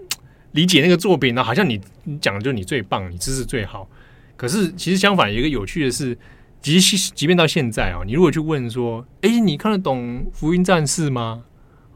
[0.52, 3.90] 理解那个作品呢，好像你你讲的就是你最棒，你知识最好。
[4.38, 6.16] 可是，其实相反，一个有趣的是，
[6.62, 11.44] 即即便到现在啊，你如果去问说：“哎，你看得懂《福音战士》吗？”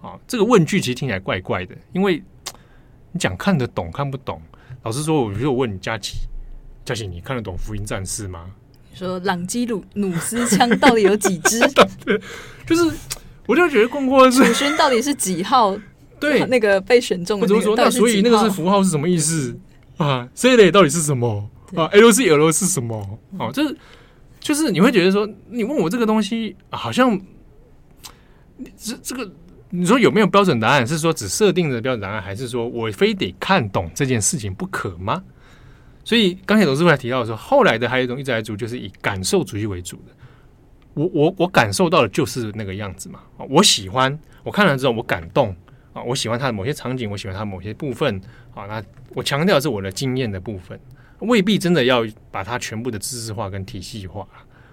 [0.02, 2.24] 啊，这个问句其实听起来怪怪的，因为
[3.12, 4.42] 你讲看得懂看不懂。
[4.84, 6.20] 老实说，我如果问你佳琪，
[6.86, 8.50] 佳琪，你看得懂《福音战士》吗？
[8.92, 11.60] 你说朗基鲁努斯枪到底有几支？
[12.06, 12.20] 对，
[12.66, 12.92] 就是
[13.46, 15.78] 我就觉得困惑的是，楚勋到底是几号？
[16.20, 19.58] 对，那个被选中的那个说，那所以那个是符号是什么意思
[19.98, 21.50] 啊？C 类到底是什么？
[21.76, 23.20] 啊，L C L 是什么？
[23.38, 23.78] 哦，就是
[24.40, 27.18] 就是你会觉得说，你问我这个东西，好像
[28.76, 29.32] 这这个，
[29.70, 30.86] 你说有没有标准答案？
[30.86, 35.24] 是说只设定的标准答案，还是说我非得看懂这件事情不可吗？
[36.10, 40.06] 所以刚才董事会提到说，后来的还有一种育才族，就是以感受主义为主的。
[40.96, 43.20] 我我我感受到的就是那个样子嘛。
[43.48, 45.56] 我喜欢，我看了之后我感动
[45.94, 48.20] 啊，我喜欢他的某些场景，我喜欢他某些部分
[48.56, 48.66] 啊。
[48.66, 50.80] 那我强调的是我的经验的部分。
[51.20, 54.28] 未必真的要把它全部的知识化跟体系化，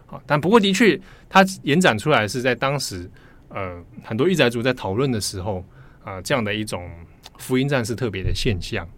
[0.07, 3.11] 好，但不过的确，它延展出来是在当时，
[3.51, 5.63] 呃，很多育才族在讨论的时候
[6.03, 6.91] 啊、这样的一种
[7.37, 8.89] 福音战士特别的现象。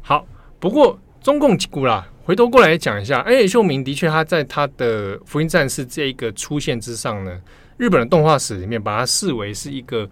[0.00, 0.24] 好，
[0.64, 7.38] 不过中共几股啦，回头过来讲一下，安野秀明的确他在他的福音战士这一个出现之上呢，
[7.76, 10.08] 日本的动画史里面把它视为是一个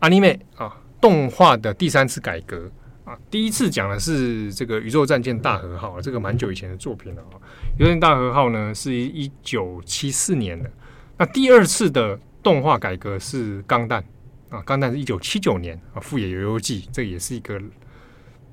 [0.00, 2.72] anime 啊动画的第三次改革。
[3.04, 7.36] 啊，第一次讲的是这个宇宙战舰大和号，这个蛮久以前的作品了啊。
[7.78, 10.70] 宇宙大和号呢是一九七四年的。
[11.18, 14.02] 那第二次的动画改革是钢弹
[14.48, 17.60] 啊，钢弹是一九七九年啊，富野由悠记，这也是一个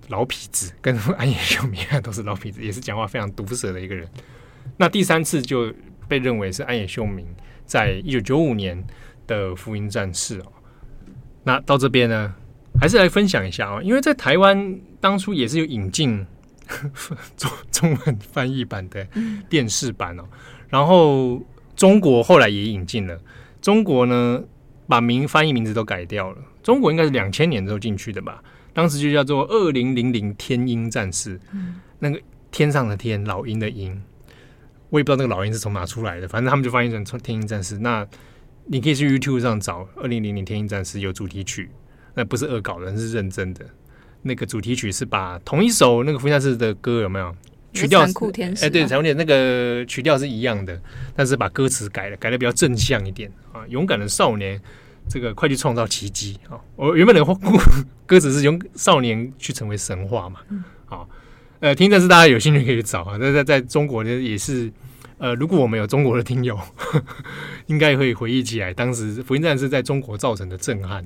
[0.10, 4.08] 老痞子， 跟安野秀明都是老痞子，也是讲话非常毒舌的一个人。
[4.78, 5.74] 那第三次就
[6.08, 7.26] 被认为是安野秀明
[7.66, 8.86] 在一九九五年
[9.26, 10.52] 的福音战士哦。
[11.44, 12.36] 那到这边呢？
[12.80, 16.26] 还是来分享一下啊，因为在台湾当初也是有引进
[17.36, 19.06] 中中文翻译版的
[19.50, 20.24] 电视版哦，
[20.70, 21.44] 然后
[21.76, 23.20] 中国后来也引进了，
[23.60, 24.42] 中国呢
[24.88, 28.42] 把名翻译名字都改掉了，中国应该是两千年之后进去的吧，
[28.80, 31.38] 当时就叫做二零零零天鹰战士，
[32.00, 32.18] 那个
[32.50, 34.02] 天上的天，老鹰的鹰，
[34.90, 37.78] 我也不知道那个老鹰是从哪出来的，反正他们就翻译成天鹰战士。
[37.80, 38.08] 那
[38.68, 41.70] 你可以去 YouTube 上找二零零零天鹰战士有主题曲。
[42.16, 43.66] 那不是恶搞的，是认真的。
[44.22, 47.36] 那个主题曲是把同一首那个福音战士的歌有没有
[47.74, 48.02] 曲调？
[48.02, 50.82] 哎，对，残酷天那个曲调是一样的，
[51.16, 53.68] 但是把歌词改了，改的比较正向一点啊。
[53.68, 54.62] 勇敢的少年，
[55.10, 56.62] 这个快去创造奇迹啊！
[56.76, 57.26] 我原本的
[58.06, 60.40] 歌词是用少年去成为神话嘛。
[60.86, 61.10] 好，
[61.60, 63.18] 呃，听战士大家有兴趣可以找啊。
[63.20, 64.72] 那在在中国呢，也是
[65.18, 67.04] 呃，如果我们有中国的听友，呵 呵
[67.66, 71.04] 应该会回忆起来当时福音战士在中国造成的震撼。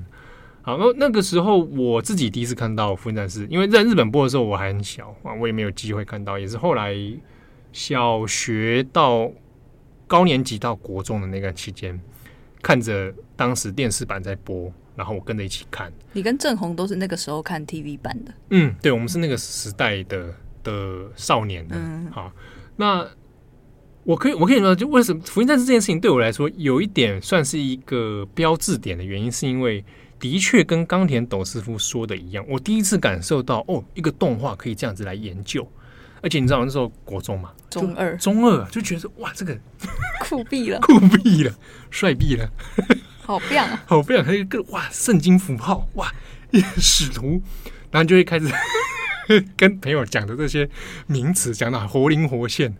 [0.62, 6.96] 好，那那个时候我自己第一次看到《福音战士》，因为在日本播的时候我还很小啊，我也没有机会看到，也是后来
[7.72, 9.32] 小学到
[10.08, 12.00] 高年级到国中的那个期间，
[12.64, 15.94] 看着当时电视版在播，然后我跟着一起看。
[16.14, 18.34] 你跟郑红都是那个时候看 TV 版的？
[18.50, 21.76] 嗯，对，我们是那个时代的的少年的。
[21.78, 22.32] 嗯，好，
[22.76, 23.08] 那
[24.04, 29.86] 我可以我可以说，就为什么《福音战士》这件事情对我来说有一点算是一个标志点的原因，是因为。
[30.20, 35.68] 的确跟冈田斗司夫说的一样，我第一次感受到哦，一个动画可以这样子来研究，
[36.24, 39.56] 而且你知道那时候国中嘛，中二，中二就觉得哇，这个
[40.24, 41.54] 酷毙了，酷毙了，
[41.92, 42.50] 帅毙了，
[43.22, 46.12] 好棒啊，好棒，还有一个哇，圣经符号哇，
[46.78, 47.42] 使徒，
[47.92, 48.48] 然后就会开始
[49.58, 50.70] 跟朋友讲的这些
[51.08, 52.74] 名词讲的活灵活现。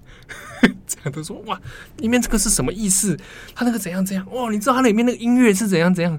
[0.88, 1.60] 这样都说哇，
[1.98, 3.20] 里面这个是什么意思？
[3.54, 4.26] 他那个怎样怎样？
[4.32, 6.18] 哇，你知道他里面那个音乐是怎样怎样？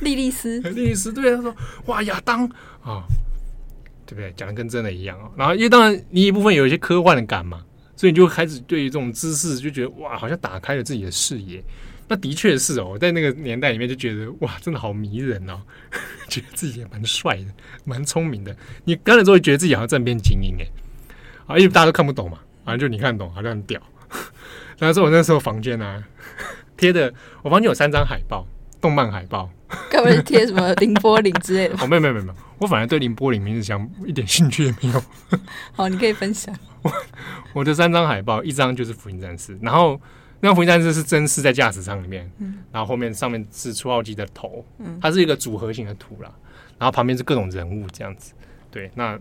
[0.00, 1.54] 莉莉丝，莉莉丝，对，他说
[1.86, 2.50] 哇，亚当啊、
[2.84, 3.02] 哦，
[4.12, 4.32] 对不对？
[4.36, 5.30] 讲的跟真的一样哦。
[5.36, 7.64] 然后因为当然你一部分有一些科幻的感嘛，
[7.96, 11.62] 所以你就开始对于这种知识就觉得哇，好像打开了自己的视野。
[12.08, 15.60] 那的确是哦，在那个年代里面就觉得哇，真的好迷人哦，
[16.28, 17.46] 觉得自己也蛮帅的，
[17.84, 18.54] 蛮聪明的。
[18.84, 20.66] 你刚才之后觉得自己好像正边精英哎，
[21.46, 22.38] 啊，因为大家都看不懂嘛。
[22.64, 23.80] 反正就你看懂，好像很屌。
[24.78, 26.02] 但是我那时候房间呢、啊，
[26.76, 28.46] 贴的我房间有三张海报，
[28.80, 29.50] 动漫海报。
[29.90, 31.74] 该该不会贴什么林波林之类的？
[31.80, 35.02] 哦，没有没有没有，我反而对林波林明日香一点兴趣也没有。
[35.74, 36.56] 好，你可以分享。
[36.82, 36.92] 我
[37.54, 40.00] 我的三张海报，一张就是福音战士，然后
[40.38, 46.32] 那个福音战士是真实在驾驶舱里面，嗯，然后后面上面是初号机的头，嗯，它是一个组合型的图啦，
[46.78, 48.32] 然后旁边是各种人物这样子。
[48.70, 49.18] 对，那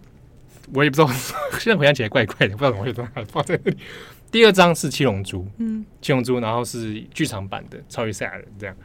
[0.73, 1.07] 我也不知道，
[1.59, 3.77] 现在回想起来怪怪的，不知道怎么会这样放在那里。
[4.29, 8.75] 第二张是七龙珠，嗯，七龙珠，然后是剧场版的超越赛亚人这样。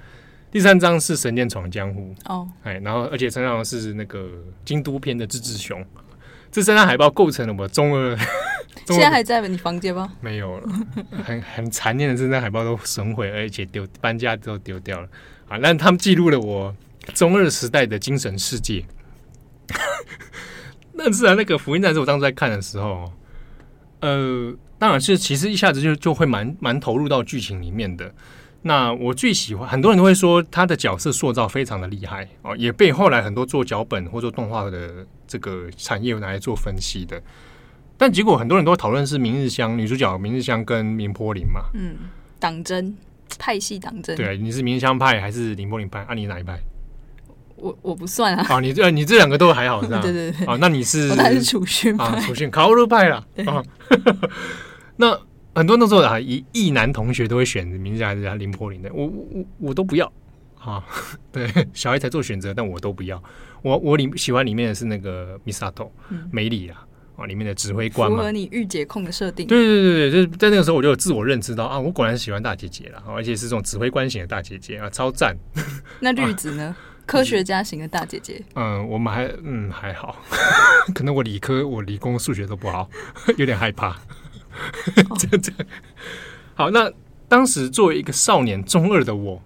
[0.50, 4.30] 第三张是神剑闯江湖，哦，哎，然后而且身上是那个
[4.64, 5.84] 京都篇的志志雄。
[6.50, 8.16] 这三张海报构成了我中二。
[8.86, 10.12] 中二现在还在你房间吗？
[10.20, 10.68] 没有了，
[11.24, 15.08] 很很残念的是，那海报都损毁，而且丢搬家都丢掉了
[15.48, 15.58] 啊！
[15.62, 16.74] 但他们记录了我
[17.12, 18.84] 中二时代的精神世界。
[20.96, 23.12] 但是啊，那个福音战士，我当时在看的时候，
[24.00, 24.54] 呃。
[24.78, 28.12] 当然是，其实一下子就就会蛮蛮投入到剧情里面的。
[28.66, 37.22] 那我最喜欢，很多人都会说他的角色塑造非常的厉害哦，也被后来很多做脚本或做动画的这个产业拿来做分析的。
[37.96, 41.94] 但结果很多人都会讨论是明日香女主角明日香跟明波林嘛，嗯，
[42.40, 42.96] 党争
[43.38, 46.00] 派系党争，对，你是明日香派还是林波林派？
[46.00, 46.58] 啊，你哪一派？
[47.54, 48.44] 我我不算啊。
[48.48, 50.00] 啊，你这你这两个都还好是吧？
[50.02, 50.46] 对 对对。
[50.46, 51.08] 啊，那你是？
[51.10, 53.62] 我是储训派啊，储训 卡路派啦啊。
[54.98, 55.18] 那
[55.56, 60.12] 很多那时候啊，一一男同学都会选明日香还是林柏林的，我我我都不要
[60.58, 60.84] 啊。
[61.32, 63.22] 对，小孩才做选择，但我都不要。
[63.62, 65.88] 我我里喜欢里面的是那个 Misato
[66.30, 69.46] 梅里啊，啊，里面的指挥官嘛，符合你御姐控的设定。
[69.46, 75.34] 对对对对，就是在那个时候我就有自我认知到啊，我果然是喜欢大姐姐了，而且是这种指挥官型的大姐姐啊，超赞。
[76.00, 76.64] 那绿子呢？
[76.76, 78.42] 啊、科学家型的大姐姐？
[78.54, 80.16] 嗯，我们还嗯还好，
[80.94, 82.90] 可能我理科我理工数学都不好，
[83.38, 83.96] 有点害怕。
[85.18, 85.52] 这这
[86.54, 86.90] 好，那
[87.28, 89.42] 当时作为一个少年中二的我，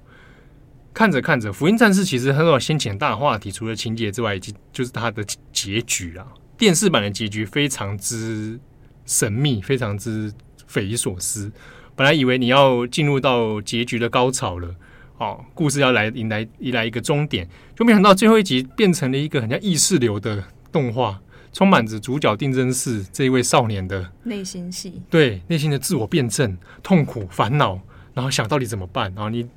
[0.94, 6.26] 看着看着《福音战士》，其实很多先前大话题，除了情节之外，以及就是它的结局啊。
[6.56, 8.60] 电视版的结局非常之
[9.06, 10.32] 神秘，非常之
[10.66, 11.50] 匪夷所思。
[11.96, 14.74] 本来以为你要进入到结局的高潮了，
[15.18, 21.20] 哦，故事要来迎来迎来一个终点，就没想到最后一集变成了一个很像意识流的动画。
[21.52, 27.80] 充满着主角定真寺这一位少年的内心戏，对内心的自我辩证、痛苦、烦恼，
[28.14, 29.48] 然后想到底怎么办，然后你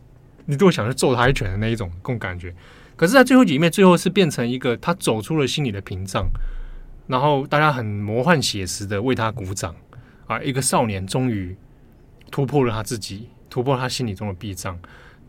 [0.46, 2.54] 你都会想去揍他一拳的那一种共感觉。
[2.96, 6.28] 可是，在最后几面，最后是变成一个他走出了心理的屏障，
[7.08, 9.76] 然后大家很魔幻写实的为他鼓掌
[10.28, 10.40] 啊！
[10.42, 11.56] 一个少年终于
[12.30, 14.78] 突破了他自己，突破了他心理中的壁障，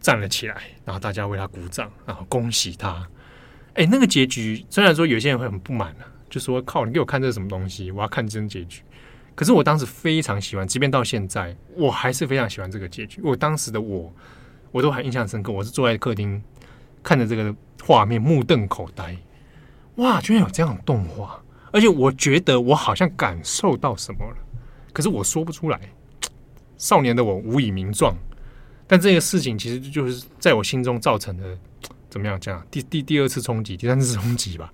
[0.01, 3.07] 站了起来，然后大家为他鼓掌，然后恭喜他。
[3.75, 6.07] 哎，那个结局虽然说有些人会很不满了。
[6.35, 7.93] 就说靠，你给我看这是什么东西？
[7.93, 8.83] 我要看真结局。
[9.37, 13.21] 可是我当时非常喜欢，即便到现在，我还是非常喜欢这个结局。
[13.23, 14.13] 我当时的我，
[14.73, 15.53] 我都还印象深刻。
[15.53, 16.43] 我是坐在客厅
[17.05, 19.17] 看着这个画面，目瞪口呆。
[19.95, 21.41] 哇，居然有这样的动画！
[21.71, 24.37] 而且我觉得我好像感受到什么了，
[24.93, 25.81] 可是我说不出来。
[26.77, 28.13] 少年的我无以名状，
[28.89, 31.57] 但这个事情其实就是在我心中造成的
[32.11, 32.61] 怎么样讲？
[32.73, 34.73] 第第第二次冲击，第三次冲击吧。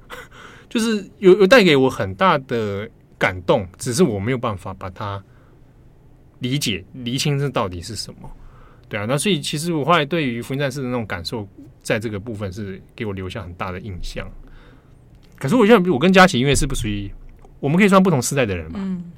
[0.71, 5.23] 就是有有带给我很大的感动，只是我没有办法把它
[6.39, 8.31] 理解厘清这到底是什么，
[8.89, 11.47] 对啊，那所以其实我后来对于福音战士的那种感受，
[11.83, 14.27] 在这个部分是给我留下很大的印象。
[15.37, 17.11] 可是我现在我跟佳琪因为是不属于，
[17.59, 18.79] 我们可以算不同时代的人嘛。
[18.81, 19.11] 嗯，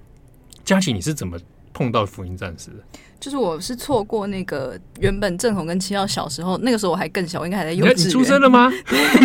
[0.65, 1.39] 佳琪你是怎么
[1.73, 2.77] 碰到福音战士的？
[3.21, 7.97] 就是我是错过那个原本正红跟七号小时候，那个时候我还更小，我应该还在幼稚园。
[7.97, 8.73] 你出生了吗？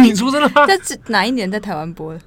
[0.03, 0.65] 你出生了吗？
[0.83, 2.21] 在 哪一年在台湾播的？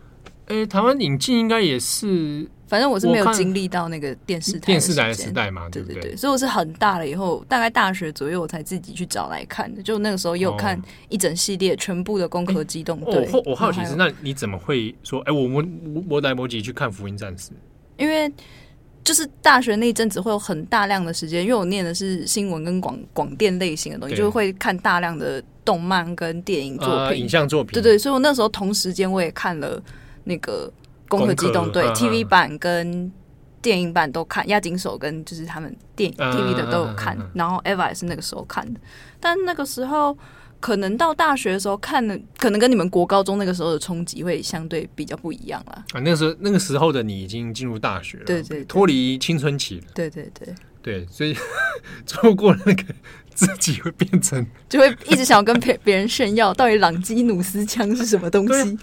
[0.47, 6.03] 呃、欸，台湾引进应该也是，反正我是没有经历到那个电视台电视台的时代嘛，对不对？
[6.03, 9.81] 对所以我是很大了以后，大概大学左右我才自己去找来看的。
[9.81, 10.77] 就那个时候也有看
[11.09, 13.31] 一整系列全部的《攻壳机动队》欸。
[13.33, 15.21] 我我好奇是，那你怎么会说？
[15.21, 15.63] 哎、欸，我
[15.95, 17.51] 我我来不及去看《福音战士》，
[17.97, 18.29] 因为。
[19.03, 27.73] 就是大学那一阵子会有很大量的时间，因为我念的是新闻跟广广电类型的东西，就会看大量的动漫跟电影作品、呃、影像作品。
[27.73, 29.83] 对对，所以我那时候同时间我也看了
[30.25, 30.71] 那个
[31.09, 33.11] 《攻壳机动队》TV 版跟
[33.63, 38.81] 电影版都看，押井守跟就是他们电影 TV 的都有看，然后 Eva 也是那个时候看的，
[39.19, 40.17] 但那个时候。
[40.61, 45.85] 可能到大学的时候看的，可能跟你们国高中那个时候的冲击会相对比较不一样了。
[45.93, 49.87] 啊，那个时候那个时候的你已经进入大学了，对对，脱离青春期了。
[49.95, 51.35] 对对对对，所以
[52.07, 52.85] 错过了那个
[53.35, 58.79] 自己会变成， 就会一直想要跟别别人炫耀，到底朗基努斯枪是什么东西。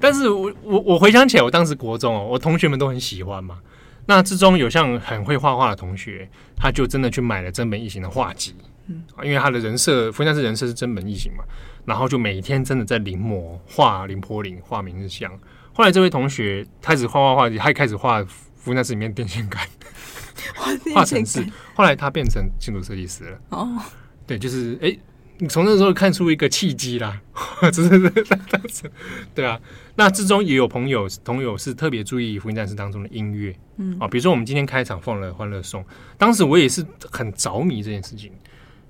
[0.00, 3.58] 但是我我我回想起来，我当时国中哦，我同学们都很喜欢嘛。
[4.06, 8.54] 那之中有像很会画画的同学，他就真的去买了真本一行的画集。
[8.86, 11.44] 嗯，因为他的人设福音战士人设是真本异形嘛，
[11.84, 15.30] 然后就每天真的在临摹画廉颇岭，画明日香。
[15.72, 19.66] 后来这位同学开始画画画，他也开始画福音战士里面电线杆，
[20.94, 21.44] 画程式。
[21.74, 23.38] 后来他变成建筑设计师了。
[23.50, 23.80] 哦，
[24.26, 24.88] 对，就是哎。
[24.88, 25.00] 欸
[25.38, 27.20] 你从那时候看出一个契机啦，
[27.72, 28.88] 真的是 当时，
[29.34, 29.60] 对啊。
[29.96, 35.82] 那之中也有朋友朋友是特别注意《福音战士》当中的音乐，嗯啊，比如说我们今天开场放了《欢乐颂》，
[36.16, 38.30] 当时我也是很着迷这件事情，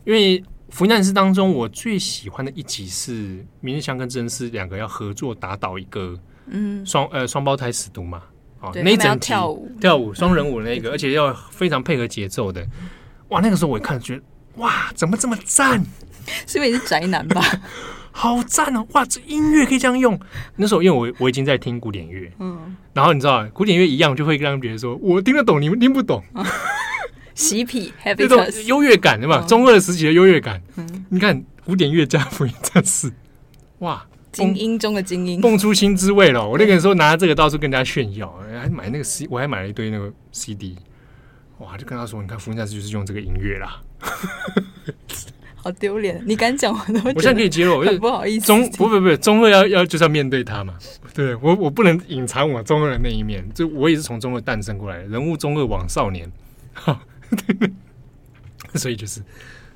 [0.05, 0.41] 因为
[0.71, 8.23] 《福音战士》当中我最喜欢的一集是明日香跟真丝两个要合作打倒一个嗯双呃双胞胎死毒嘛，
[8.61, 12.67] 哦那一整跳舞跳舞双人舞那个，而且要非常配合节奏的，
[13.29, 14.23] 哇，那个时候我一看觉得
[14.57, 15.83] 哇，怎么这么赞？
[16.47, 17.43] 是因为你是宅男吧？
[18.17, 18.87] 好赞哦！
[18.93, 20.19] 哇，这音乐可以这样用。
[20.57, 26.23] 那时候因为我我已经在听古典乐，嗯，然后你知道，古典乐一样就会让别人说我听得懂，你们听不懂。
[27.35, 29.45] 嬉皮，这种优越感对吧？
[29.47, 30.61] 中二时期的优越感。
[30.77, 33.13] 嗯，你看古典乐加福音战士，
[33.79, 36.49] 哇，精英中的精英，蹦出新滋味了。
[36.49, 40.77] 我那个时候拿这个到处跟人家炫耀，还买那个 C，我还买了一堆那个 CD。
[41.59, 43.81] 哇，就跟他说，你看福音战士就是用这个音乐啦。
[45.57, 46.23] 好丢脸！
[46.27, 47.11] 你敢讲我都会。
[47.15, 48.47] 我现在可以揭露，我不好意思。
[48.47, 50.75] 中不不不，中二要要就是要面对他嘛。
[51.15, 56.31] 对我我不能隐藏我中二的那一面，就我也是从中二诞生过来的，人物中二往少年。
[56.75, 57.01] 哈，
[58.75, 59.23] 所以就是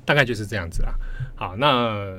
[0.05, 0.93] 大概就是这样子啦。
[1.35, 2.15] 好，那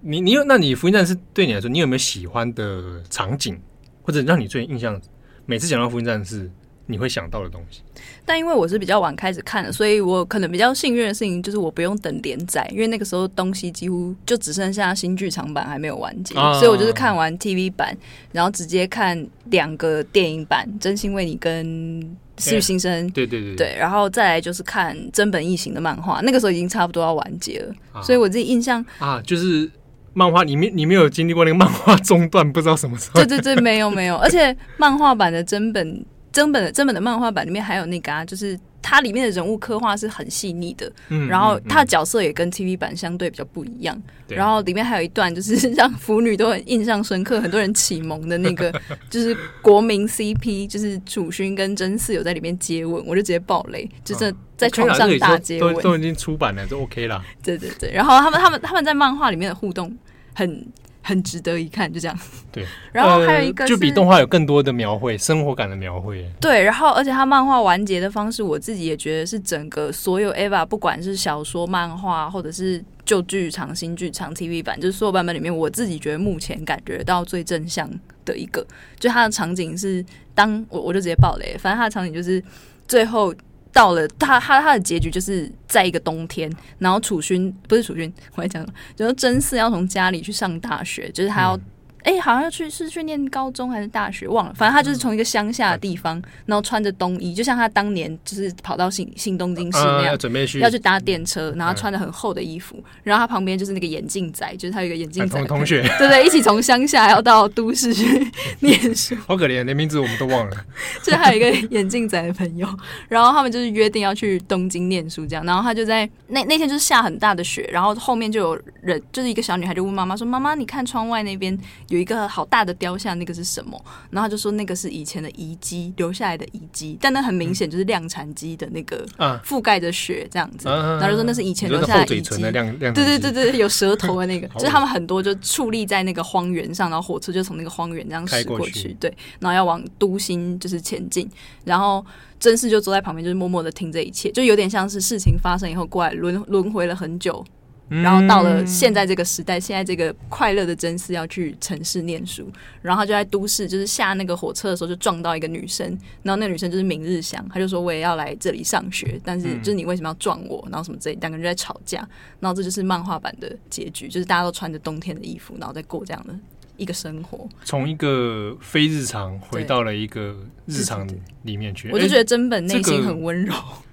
[0.00, 3.60] 你你有那你福音战士对你来说，你有没有喜欢的场景，
[4.02, 5.00] 或者让你最印象？
[5.46, 6.50] 每次讲到福音战士。
[6.86, 7.82] 你会想到的东西，
[8.26, 17.96] 但因为我是比较晚开始看的，所以我可能比较幸运的事情就是我不用等连载，因为那个时候东西几乎就只剩下新剧场版还没有完结，啊、所以我就是看完 TV 版，
[18.32, 21.64] 然后直接看两个电影版《真心为你》跟
[22.40, 29.70] 《私域新生》，对对对对，然后再来就是看真本异形的漫画，那个时候已经差不多要完结了，啊、所以我自己印象啊，就是
[30.14, 36.04] 漫画里面你没有经历过那个漫画中断，不知道什么时候，对对对，没有没有，而且漫画版的真本。
[36.32, 44.00] 真本的真本的漫画版里面还有那个啊，就是它里面的人物刻画是很细腻的，嗯，然后它的角色也跟 TV 版相对比较不一样。
[44.26, 48.72] 对然后里面还有一段 就是让腐女都很印象深刻，很多人启蒙的那个，
[49.10, 57.22] 就是国民 CP，就是楚勋跟真嗣有在里面接吻，我就直接爆雷，就是在床上大接吻，都都已经出版了，就 OK 了。
[57.42, 59.96] 对对对，然后他们他们他们在漫画里面的互动
[60.34, 60.66] 很。
[61.02, 62.18] 很值得一看，就这样。
[62.52, 66.24] 对， 然后还有一个、呃、就比动画有更多的描绘，生活感的描绘。
[66.40, 77.90] 对，然后而且它漫画完结的方式，我自己也觉得是整个所有 EVA，不管是小说、漫画，或者是旧剧场、新剧场、TV 版，就是所有版本里面，我自己觉得目前感觉到最正向
[78.24, 78.66] 的一个，
[78.98, 82.42] 就它的场景是当我我就直接爆雷，反正它的场景就是
[82.86, 83.34] 最后。
[83.72, 91.58] 到了他他他的结局就是在一个冬天，然后楚勋不是楚勋，我在讲，就是真嗣要从家里去上大学，就是他要。
[92.04, 94.54] 嗯哎、欸，好像要去是去念高中还是大学，忘了。
[94.54, 108.30] 反正他就是从一个乡下的地方，嗯、然后穿着冬衣，就像他当年就是跑到新新东京市那样，啊、准备去要去搭电车，然后穿着很厚的衣服，嗯、然后他旁边就是那个眼镜仔，就是他有一个眼镜仔同，同学， 对对，一起从乡下要到都市去
[108.60, 110.56] 念书，好 可怜，连名字我们都忘了。
[111.02, 112.66] 就是还有一个眼镜仔的朋友，
[113.08, 121.56] 然后他们就是约定要去东京念书，这样，然后他就在那那天就是下很大的雪，然后后面就有人，就是一个小女孩就问妈妈说：“妈妈，你看窗外那边
[121.90, 123.78] 有一个好大的。”雕像那个是什么？
[124.08, 129.04] 然后他就说那个是以前的遗迹留下来的遗迹，但那很明显就是量产机的那个
[129.44, 130.66] 覆盖着雪这样子。
[130.66, 132.40] 啊、然后就说那是以前留下来的遗迹。
[132.40, 138.96] 对对对对，有舌头的那个， 就是他们很多就矗立在那个荒原上，然后火车就从那个荒原这样驶过去。
[138.98, 141.28] 对，然后要往都心就是前进。
[141.64, 142.02] 然后
[142.38, 147.44] 真嗣就坐在旁边，就是默默的听这一切，就有点像是事情发生以后过来轮轮回了很久。
[147.90, 152.48] 然后到了现在这个时代，现在这个快乐的真丝要去城市念书，
[152.80, 155.86] 然后他就在都市，就是下那个火车的时候就撞到一个女生，
[156.22, 160.64] 然后那个女生就是明日香，他就说我也要来这里上学，但是就是你为什么要撞我？
[160.70, 161.98] 然后什么之类，两个人就在吵架，
[162.38, 166.34] 然后这就是漫画版的结局，就是大家都穿着冬天的衣服，然后再过这样的
[166.76, 170.36] 一个生活，从一个非日常回到了一个
[170.66, 171.04] 日常
[171.42, 171.90] 里面去。
[171.90, 173.52] 我就觉得真本内心很温柔，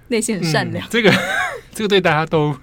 [0.09, 0.87] 内心很善良。
[0.87, 1.11] 这个
[1.73, 2.55] 这个对大家都。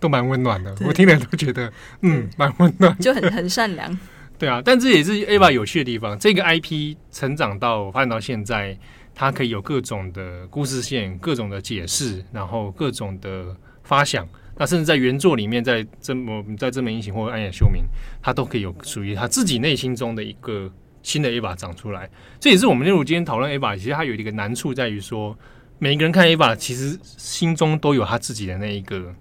[0.00, 1.72] 都蛮温暖的，我听了都觉得，
[2.02, 3.98] 嗯，蛮温暖，就很很善良。
[4.38, 6.16] 对啊，但这也是 Ava 有趣的地方。
[6.16, 8.78] 这个 IP 成长到发展到现在，
[9.12, 14.28] 它可以有各种的故事线、各种的解释，然后各种的发想。
[14.56, 17.82] 那甚至在原作里面，在这么在真本义行或者暗夜秀明，
[18.22, 20.70] 它都可以有属于他自己内心中的一个
[21.02, 22.08] 新的 Ava 长出来。
[22.38, 25.36] 这也是我们例如今天讨论 Ava，其实它有一个难处在于说，
[25.80, 29.12] 每一个人看 Ava，其实心中都有他自己的那一个。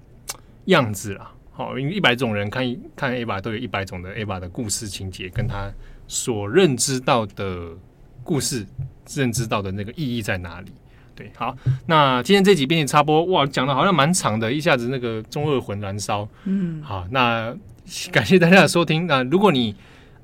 [0.68, 1.32] 样子啦。
[1.52, 5.70] 好，因为一百种人看一看 EVA 都有一百种的 EVA 的故事情节，跟他
[6.08, 7.72] 所认知到的
[8.24, 8.66] 故事、
[9.16, 10.72] 认知到的那个意义在哪里？
[11.16, 11.58] 对，好，
[11.88, 16.30] 那今天这集编辑插播，哇，讲的好像蛮长的，一下子那个中二魂燃烧。
[16.44, 17.58] 嗯，好，那
[18.12, 19.08] 感谢大家的收听。
[19.08, 19.76] 那如果你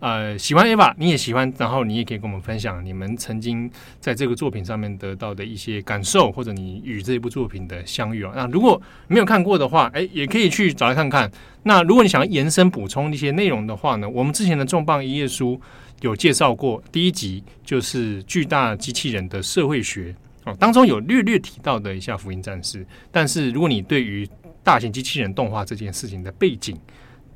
[0.03, 8.33] 呃，喜欢 EVA，你也喜欢，然后你也可以跟我们分享你们曾经在这个作品上面得到的一些感受，或者你与这部作品的相遇啊。
[8.35, 11.31] 那如果没有看过的话，哎，也可以去找来看看。
[11.63, 15.57] 那如果你想要延伸补充一些内容的话呢，我们之前的重磅一页书
[16.01, 22.85] 有介绍过，第一集就是巨大机器人的社会学哦，当中有略略提到的一下福音战士。
[23.09, 24.27] 但是如果你对于
[24.65, 26.77] 大型机器人动画这件事情的背景，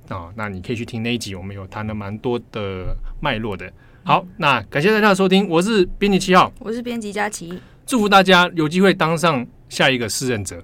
[0.10, 3.72] 啊、哦，那你可以去听那一集，我们有谈了蛮多的脉络的。
[4.04, 10.64] 好，那感谢大家的收听，我是编辑七号，我是编辑佳琪，祝福大家有机会当上下一个试任者。